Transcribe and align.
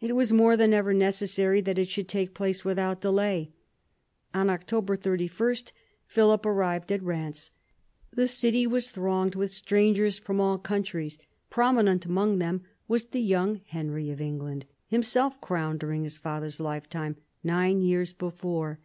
It 0.00 0.16
was 0.16 0.32
more 0.32 0.56
than 0.56 0.72
ever 0.72 0.92
necessary 0.92 1.60
that 1.60 1.78
it 1.78 1.88
should 1.88 2.08
take 2.08 2.34
place 2.34 2.64
without 2.64 3.00
delay. 3.00 3.52
On 4.34 4.50
October 4.50 4.96
31 4.96 5.54
Philip 6.04 6.44
arrived 6.44 6.90
at 6.90 7.00
Rheims. 7.00 7.52
The 8.12 8.26
city 8.26 8.66
was 8.66 8.90
thronged 8.90 9.36
with 9.36 9.52
strangers 9.52 10.18
from 10.18 10.40
all 10.40 10.58
countries. 10.58 11.16
Prominent 11.48 12.04
among 12.04 12.40
them 12.40 12.62
was 12.88 13.04
the 13.04 13.22
young 13.22 13.60
Henry 13.68 14.10
of 14.10 14.20
England, 14.20 14.66
himself 14.88 15.40
crowned 15.40 15.78
during 15.78 16.02
his 16.02 16.16
father's 16.16 16.58
lifetime, 16.58 17.14
nine 17.44 17.82
years 17.82 18.12
before. 18.12 18.80